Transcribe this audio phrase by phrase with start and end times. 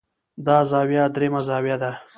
[0.45, 1.91] دا زاويه درېيمه زاويه ده